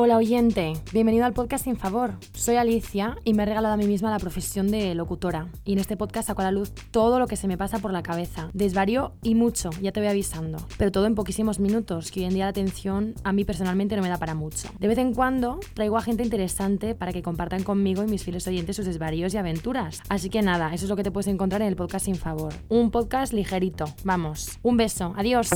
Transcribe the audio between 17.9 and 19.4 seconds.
y mis fieles oyentes sus desvaríos y